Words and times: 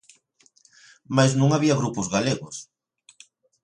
Mais 1.15 1.31
non 1.39 1.49
había 1.55 1.79
grupos 1.81 2.07
galegos. 2.15 2.55